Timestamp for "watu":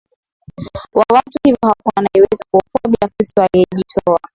1.13-1.39